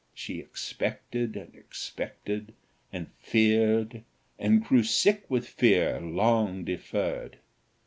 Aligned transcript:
She 0.15 0.39
expected 0.39 1.35
and 1.37 1.53
expected, 1.53 2.55
and 2.91 3.11
feared, 3.19 4.01
and 4.39 4.65
grew 4.65 4.81
sick 4.81 5.25
with 5.29 5.47
fear 5.47 6.01
long 6.01 6.63
deferred. 6.63 7.37